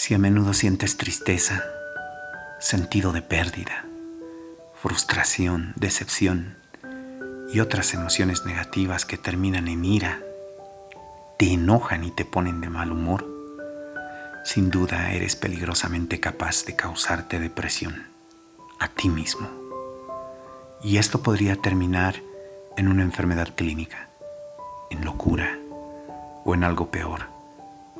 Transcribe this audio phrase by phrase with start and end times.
[0.00, 1.64] Si a menudo sientes tristeza,
[2.60, 3.84] sentido de pérdida,
[4.80, 6.56] frustración, decepción
[7.52, 10.20] y otras emociones negativas que terminan en ira,
[11.36, 13.26] te enojan y te ponen de mal humor,
[14.44, 18.06] sin duda eres peligrosamente capaz de causarte depresión
[18.78, 19.48] a ti mismo.
[20.80, 22.14] Y esto podría terminar
[22.76, 24.10] en una enfermedad clínica,
[24.90, 25.58] en locura
[26.44, 27.22] o en algo peor,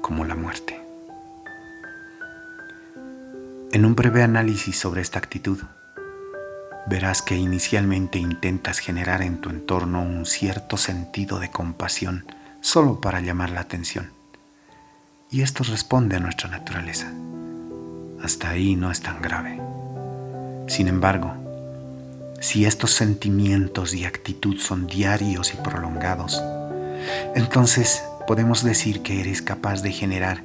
[0.00, 0.87] como la muerte.
[3.78, 5.60] En un breve análisis sobre esta actitud,
[6.88, 12.26] verás que inicialmente intentas generar en tu entorno un cierto sentido de compasión
[12.60, 14.10] solo para llamar la atención.
[15.30, 17.12] Y esto responde a nuestra naturaleza.
[18.20, 19.60] Hasta ahí no es tan grave.
[20.66, 21.36] Sin embargo,
[22.40, 26.42] si estos sentimientos y actitud son diarios y prolongados,
[27.36, 30.42] entonces podemos decir que eres capaz de generar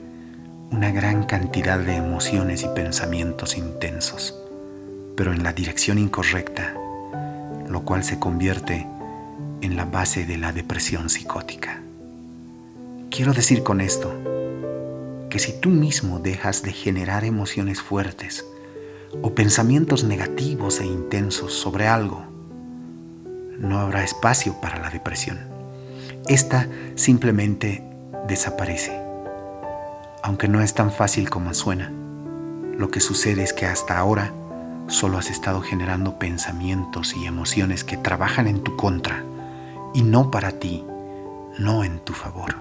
[0.74, 4.34] una gran cantidad de emociones y pensamientos intensos,
[5.16, 6.74] pero en la dirección incorrecta,
[7.70, 8.88] lo cual se convierte
[9.62, 11.80] en la base de la depresión psicótica.
[13.12, 14.12] Quiero decir con esto
[15.30, 18.44] que si tú mismo dejas de generar emociones fuertes
[19.22, 22.26] o pensamientos negativos e intensos sobre algo,
[23.60, 25.38] no habrá espacio para la depresión.
[26.28, 27.84] Esta simplemente
[28.28, 29.13] desaparece
[30.24, 31.92] aunque no es tan fácil como suena.
[32.78, 34.32] Lo que sucede es que hasta ahora
[34.88, 39.24] solo has estado generando pensamientos y emociones que trabajan en tu contra
[39.94, 40.86] y no para ti,
[41.60, 42.56] no en tu favor.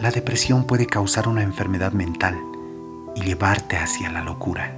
[0.00, 2.36] La depresión puede causar una enfermedad mental
[3.14, 4.76] y llevarte hacia la locura.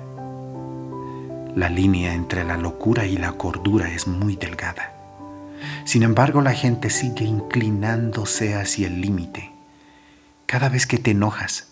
[1.57, 4.93] La línea entre la locura y la cordura es muy delgada.
[5.85, 9.52] Sin embargo, la gente sigue inclinándose hacia el límite
[10.53, 11.69] cada vez que te enojas,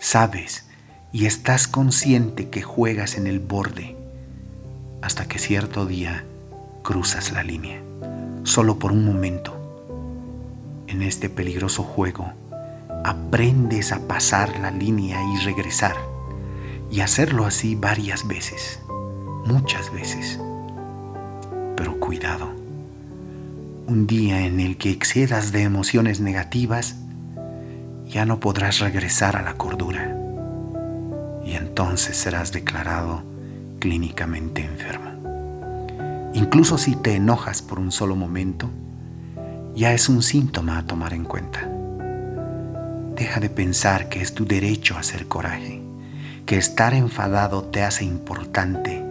[0.00, 0.66] sabes
[1.12, 3.96] y estás consciente que juegas en el borde
[5.02, 6.24] hasta que cierto día
[6.82, 7.80] cruzas la línea,
[8.42, 9.56] solo por un momento.
[10.88, 12.32] En este peligroso juego,
[13.04, 15.94] aprendes a pasar la línea y regresar,
[16.90, 18.80] y hacerlo así varias veces,
[19.46, 20.40] muchas veces.
[21.76, 22.50] Pero cuidado,
[23.86, 26.96] un día en el que excedas de emociones negativas,
[28.12, 30.14] ya no podrás regresar a la cordura
[31.46, 33.22] y entonces serás declarado
[33.78, 36.30] clínicamente enfermo.
[36.34, 38.68] Incluso si te enojas por un solo momento,
[39.74, 41.66] ya es un síntoma a tomar en cuenta.
[43.16, 45.82] Deja de pensar que es tu derecho hacer coraje,
[46.44, 49.02] que estar enfadado te hace importante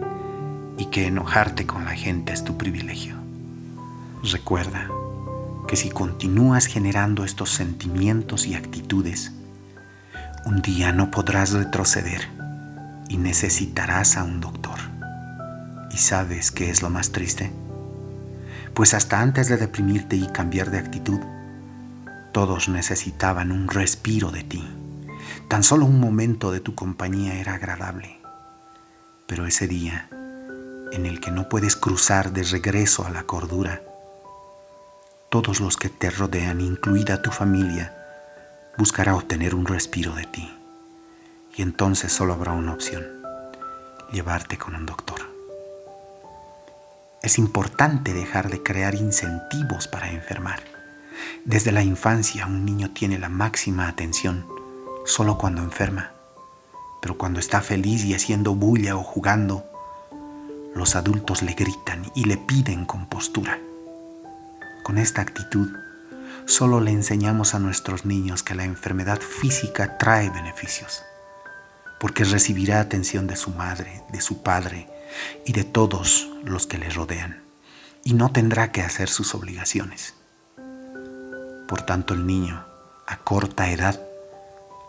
[0.78, 3.16] y que enojarte con la gente es tu privilegio.
[4.22, 4.88] Recuerda,
[5.72, 9.32] que si continúas generando estos sentimientos y actitudes,
[10.44, 12.28] un día no podrás retroceder
[13.08, 14.78] y necesitarás a un doctor.
[15.90, 17.50] ¿Y sabes qué es lo más triste?
[18.74, 21.20] Pues hasta antes de deprimirte y cambiar de actitud,
[22.32, 24.62] todos necesitaban un respiro de ti.
[25.48, 28.20] Tan solo un momento de tu compañía era agradable.
[29.26, 30.10] Pero ese día,
[30.92, 33.80] en el que no puedes cruzar de regreso a la cordura,
[35.32, 37.96] todos los que te rodean, incluida tu familia,
[38.76, 40.54] buscará obtener un respiro de ti.
[41.56, 43.02] Y entonces solo habrá una opción,
[44.12, 45.22] llevarte con un doctor.
[47.22, 50.60] Es importante dejar de crear incentivos para enfermar.
[51.46, 54.46] Desde la infancia un niño tiene la máxima atención
[55.06, 56.12] solo cuando enferma,
[57.00, 59.64] pero cuando está feliz y haciendo bulla o jugando,
[60.74, 63.58] los adultos le gritan y le piden compostura.
[64.82, 65.68] Con esta actitud,
[66.44, 71.04] solo le enseñamos a nuestros niños que la enfermedad física trae beneficios,
[72.00, 74.88] porque recibirá atención de su madre, de su padre
[75.46, 77.44] y de todos los que le rodean,
[78.02, 80.14] y no tendrá que hacer sus obligaciones.
[81.68, 82.66] Por tanto, el niño,
[83.06, 84.00] a corta edad,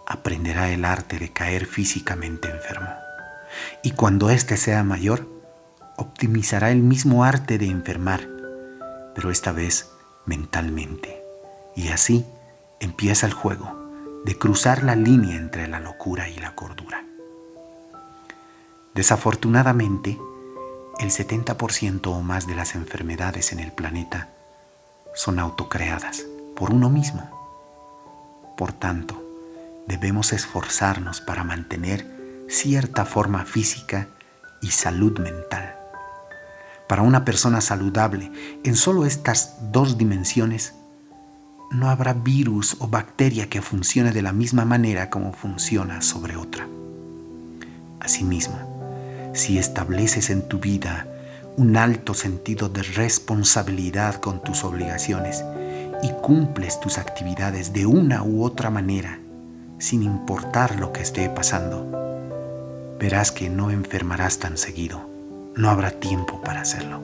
[0.07, 2.89] aprenderá el arte de caer físicamente enfermo,
[3.83, 5.29] y cuando éste sea mayor,
[5.97, 8.32] optimizará el mismo arte de enfermar
[9.15, 9.89] pero esta vez
[10.25, 11.23] mentalmente.
[11.75, 12.25] Y así
[12.79, 17.03] empieza el juego de cruzar la línea entre la locura y la cordura.
[18.93, 20.19] Desafortunadamente,
[20.99, 24.29] el 70% o más de las enfermedades en el planeta
[25.15, 26.25] son autocreadas
[26.55, 27.29] por uno mismo.
[28.55, 29.21] Por tanto,
[29.87, 34.07] debemos esforzarnos para mantener cierta forma física
[34.61, 35.82] y salud mental
[36.87, 38.31] para una persona saludable
[38.63, 40.73] en solo estas dos dimensiones,
[41.71, 46.67] no habrá virus o bacteria que funcione de la misma manera como funciona sobre otra.
[47.99, 51.07] Asimismo, si estableces en tu vida
[51.57, 55.43] un alto sentido de responsabilidad con tus obligaciones
[56.03, 59.19] y cumples tus actividades de una u otra manera,
[59.79, 61.87] sin importar lo que esté pasando,
[62.99, 65.12] verás que no enfermarás tan seguido,
[65.55, 66.99] no habrá tiempo para hacerlo.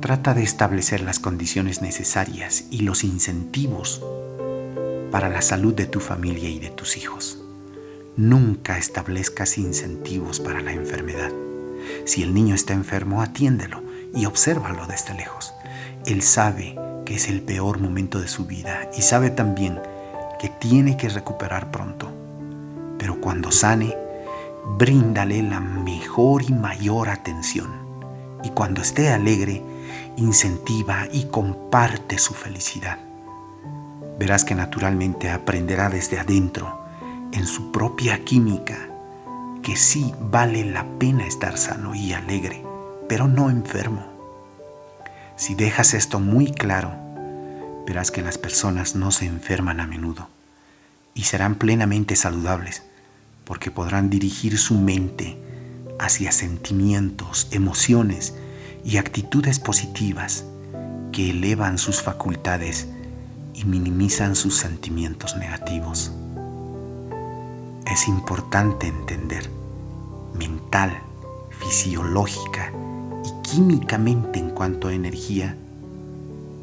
[0.00, 4.02] Trata de establecer las condiciones necesarias y los incentivos
[5.10, 7.38] para la salud de tu familia y de tus hijos.
[8.16, 11.32] Nunca establezcas incentivos para la enfermedad.
[12.04, 13.82] Si el niño está enfermo, atiéndelo
[14.14, 15.54] y obsérvalo desde lejos.
[16.04, 19.80] Él sabe que es el peor momento de su vida y sabe también
[20.38, 22.10] que tiene que recuperar pronto.
[22.98, 23.96] Pero cuando sane,
[24.66, 27.70] bríndale la mejor y mayor atención.
[28.42, 29.62] Y cuando esté alegre,
[30.16, 32.98] incentiva y comparte su felicidad.
[34.18, 36.80] Verás que naturalmente aprenderá desde adentro,
[37.32, 38.78] en su propia química,
[39.62, 42.64] que sí vale la pena estar sano y alegre,
[43.08, 44.06] pero no enfermo.
[45.36, 46.92] Si dejas esto muy claro,
[47.86, 50.28] verás que las personas no se enferman a menudo
[51.14, 52.82] y serán plenamente saludables
[53.44, 55.36] porque podrán dirigir su mente
[55.98, 58.34] hacia sentimientos, emociones
[58.84, 60.44] y actitudes positivas
[61.12, 62.88] que elevan sus facultades
[63.54, 66.12] y minimizan sus sentimientos negativos.
[67.86, 69.48] Es importante entender
[70.36, 70.98] mental,
[71.50, 72.72] fisiológica
[73.24, 75.56] y químicamente en cuanto a energía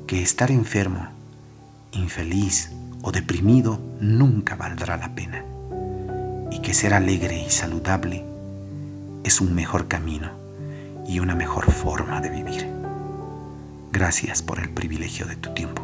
[0.08, 1.08] que estar enfermo,
[1.94, 5.46] infeliz o deprimido nunca valdrá la pena
[6.52, 8.24] y que ser alegre y saludable
[9.24, 10.30] es un mejor camino
[11.08, 12.68] y una mejor forma de vivir.
[13.92, 15.82] Gracias por el privilegio de tu tiempo.